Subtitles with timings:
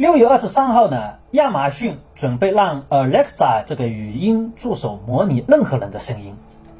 [0.00, 6.36] 六月二十三号呢，亚马逊准备让 Alexa 这个语音助手模拟任何人的声音，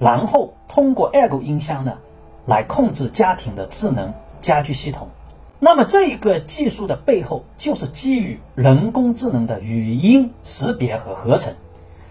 [0.00, 1.98] 然后通过 Echo 音箱呢
[2.44, 5.10] 来控制家庭的智能家居系统。
[5.60, 11.54] 那么这一个技术的背后，就是基于人工智能的语音识别和合成。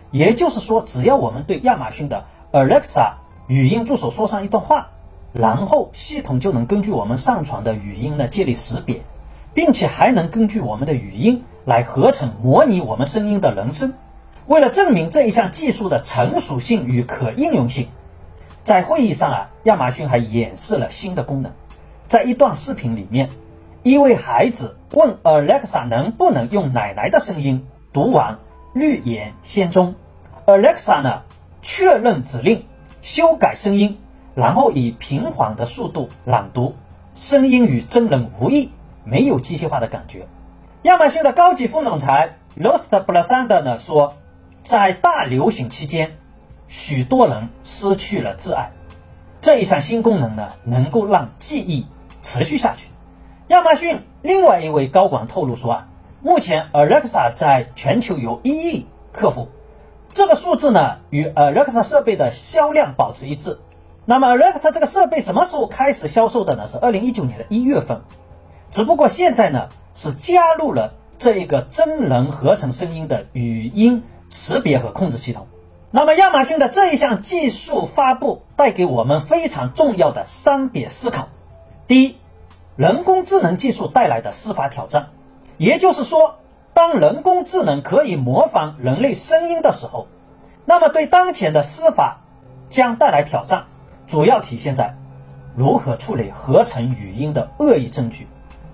[0.09, 2.23] 也就是说，只要我们对亚马逊的
[2.54, 3.15] Alexa
[3.47, 4.91] 语音助手说上一段话，
[5.33, 9.01] 然后系统就能根据我们上传的语音呢建立识别。
[9.54, 13.93] 并且还能根据我们的语音来合成模拟我们声音的人声。
[14.48, 17.88] 为了证明这一项技术的成熟性与可应用性，
[18.63, 21.53] 在会议上啊，亚马逊还演示了新的功能。
[22.07, 23.29] 在一段视频里面，
[23.84, 28.34] 一位孩子问 Alexa 能不能用奶奶的声音读完
[28.73, 29.95] 《绿野仙踪》
[30.51, 31.21] ，Alexa 呢
[31.62, 32.65] 确认指令，
[33.01, 33.98] 修改声音，
[34.35, 36.76] 然后以平缓的速度朗读，
[37.15, 38.71] 声音与真人无异。
[39.03, 40.27] 没有机械化的感觉。
[40.84, 44.15] 亚马逊的高级副总裁 Rost Blasander 呢说，
[44.63, 46.18] 在大流行期间，
[46.68, 48.71] 许多人失去了挚爱。
[49.41, 51.85] 这一项新功能呢，能够让记忆
[52.21, 52.90] 持续下去。
[53.48, 55.87] 亚马逊另外一位高管透露说啊，
[56.21, 59.49] 目前 Alexa 在全球有一亿客户，
[60.12, 63.59] 这个数字呢与 Alexa 设备的销量保持一致。
[64.06, 66.68] 那么 Alexa 这个设备什么时候开始销售的呢？
[66.68, 68.01] 是二零一九年的一月份。
[68.74, 75.46] 只不过现在呢，是加入了这一个真人合成声音的语音识别和控制系统。
[75.91, 81.28] 那么亚马逊的这一项技术发布带给我们非常重要的三点思考：
[81.88, 82.18] 第一，
[82.75, 85.09] 人工智能技术带来的司法挑战，
[85.59, 86.38] 也就是说，
[86.74, 90.08] 当人工智能可以模仿人类声音的时候，
[90.66, 92.22] 那么对当前的司法
[92.69, 93.66] 将带来挑战，
[94.08, 94.96] 主要体现在
[95.56, 98.28] 如何处理合成语音的恶意证据。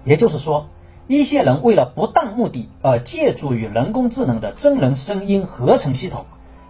[0.10, 0.70] 也就是说，
[1.06, 6.26] 一些人为了不当目的而借助于人工智能的真人声音合成系统，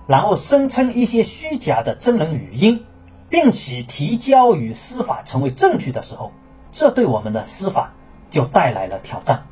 [0.07, 2.83] 然后声称一些虚假的真人语音，
[3.29, 6.33] 并且提交与司法成为证据的时候，
[6.73, 7.93] 这对我们的司法
[8.29, 9.43] 就带来了挑战，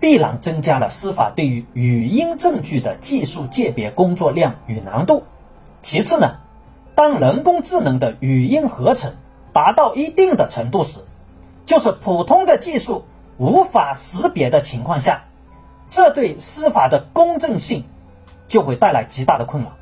[0.00, 5.22] 必然增加了司法对于语音证据的技术鉴别工作量与难度。
[5.80, 6.36] 其次呢，
[6.94, 9.14] 当人工智能的语音合成
[9.54, 11.00] 达到一定的程度时，
[11.64, 13.04] 就是普通的技术。
[13.40, 15.24] 无法识别的情况下，
[15.88, 17.84] 这对司法的公正性
[18.48, 19.72] 就会带来极大的困扰，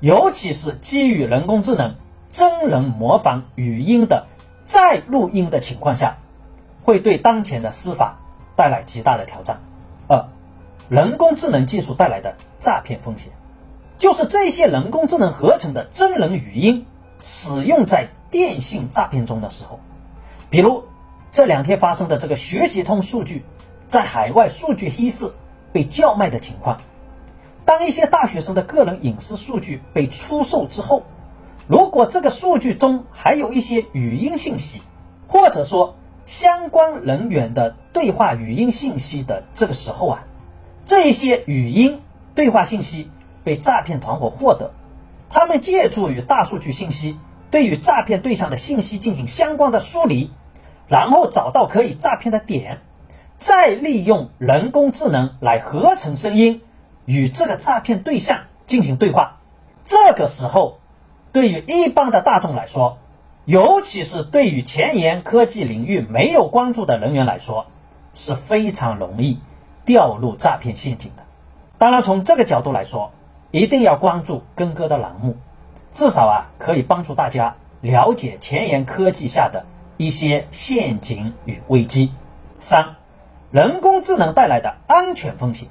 [0.00, 1.96] 尤其是基于人工智能
[2.30, 4.24] 真人模仿语音的
[4.64, 6.16] 再录音的情况下，
[6.84, 8.16] 会对当前的司法
[8.56, 9.60] 带来极大的挑战。
[10.08, 10.24] 二，
[10.88, 13.30] 人工智能技术带来的诈骗风险，
[13.98, 16.86] 就是这些人工智能合成的真人语音
[17.20, 19.80] 使用在电信诈骗中的时候，
[20.48, 20.84] 比如。
[21.32, 23.42] 这两天发生的这个学习通数据
[23.88, 25.32] 在海外数据黑市
[25.72, 26.82] 被叫卖的情况，
[27.64, 31.04] 当一些大学生的个人隐私数据被出售之后，
[31.66, 34.82] 如果这个数据中还有一些语音信息，
[35.26, 40.24] 或者说相关人员的对话语音信息的这个时候啊，
[40.84, 42.00] 这一些语音
[42.34, 43.10] 对话信息
[43.42, 44.72] 被诈骗团伙获得，
[45.30, 47.16] 他们借助于大数据信息，
[47.50, 50.30] 对于诈骗对象的信息进行相关的梳理。
[50.92, 52.80] 然后找到可以诈骗的点，
[53.38, 56.60] 再利用人工智能来合成声音，
[57.06, 59.38] 与这个诈骗对象进行对话。
[59.86, 60.80] 这个时候，
[61.32, 62.98] 对于一般的大众来说，
[63.46, 67.64] 尤其是对于前沿科技领域没有关注的人员来说，
[68.12, 69.38] 是非常容易
[69.86, 71.22] 掉入诈骗陷阱的。
[71.78, 73.12] 当然，从这个角度来说，
[73.50, 75.36] 一定要关注根哥的栏目，
[75.90, 79.64] 至少啊可以帮助大家了解前沿科技下的。
[80.04, 82.12] 一些陷阱与危机。
[82.58, 82.96] 三，
[83.50, 85.68] 人工智能带来的安全风险，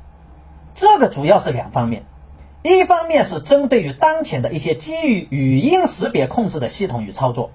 [0.74, 2.06] 这个主要是两方面，
[2.64, 7.52] 一方面是针对于当前的一些基于语音识别控制的系统与操作，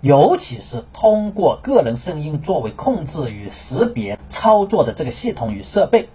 [0.00, 6.08] 尤其是通过个人声音作为控制与识别操作的这个系统与设备，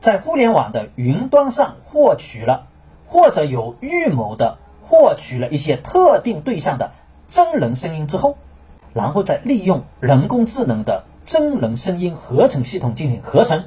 [0.00, 2.66] 在互联网的云端上获取了
[3.06, 6.92] 或者有预谋的获取了一些特定对象的
[7.28, 8.38] 真人声音之后。
[8.94, 13.64] 然后再利用人工智能的真人声音合成系统进行合成，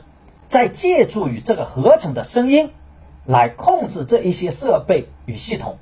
[0.47, 2.71] 再借助于这个合成的声音
[3.25, 5.77] 来控制这一些设备与系统，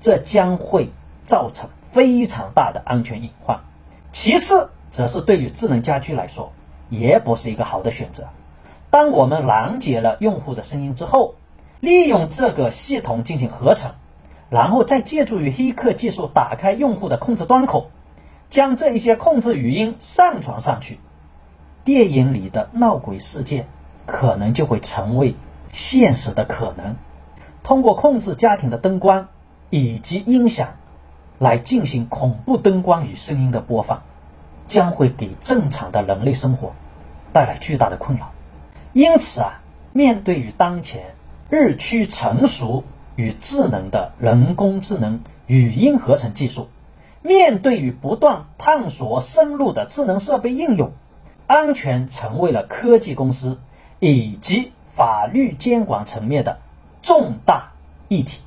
[0.00, 0.88] 这将会
[1.24, 3.60] 造成非常大的安全隐患。
[4.10, 6.52] 其次，则是对于智能家居来说，
[6.88, 8.28] 也不是一个好的选择。
[8.88, 11.34] 当我们拦截了用户的声音之后，
[11.80, 13.90] 利用这个系统进行合成，
[14.48, 17.90] 然后再借助于黑客技术打开用户的控制端口。
[18.48, 21.00] 将这一些控制语音上传上去，
[21.84, 23.66] 电影里的闹鬼事件
[24.06, 25.34] 可能就会成为
[25.68, 26.96] 现实的可能。
[27.62, 29.28] 通过控制家庭的灯光
[29.70, 30.76] 以及音响
[31.38, 34.02] 来进行恐怖灯光与声音的播放，
[34.66, 36.72] 将会给正常的人类生活
[37.32, 38.30] 带来巨大的困扰。
[38.92, 39.60] 因此啊，
[39.92, 41.14] 面对于当前
[41.50, 42.84] 日趋成熟
[43.16, 46.68] 与智能的人工智能语音合成技术，
[47.26, 50.92] 面对与不断探索深入的智能设备应用，
[51.48, 53.58] 安全成为了科技公司
[53.98, 56.58] 以及法律监管层面的
[57.02, 57.72] 重大
[58.06, 58.42] 议题。